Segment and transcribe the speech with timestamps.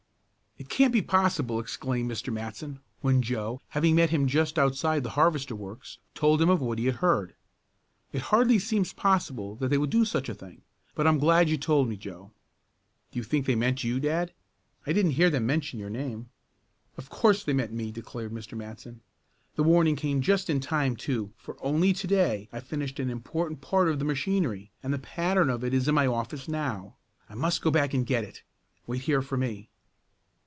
[0.57, 2.31] "It can't be possible!" exclaimed Mr.
[2.31, 6.77] Matson, when Joe, having met him just outside the harvester works, told him of what
[6.77, 7.33] he had heard.
[8.13, 10.61] "It hardly seems possible that they would do such a thing.
[10.93, 12.29] But I'm glad you told me, Joe."
[13.09, 14.33] "Do you think they meant you, dad?
[14.85, 16.29] I didn't hear them mention your name."
[16.95, 18.55] "Of course they meant me!" declared Mr.
[18.55, 19.01] Matson.
[19.55, 23.61] "The warning came just in time, too, for only to day I finished an important
[23.61, 26.97] part of the machinery and the pattern of it is in my office now.
[27.27, 28.43] I must go back and get it.
[28.85, 29.69] Wait here for me."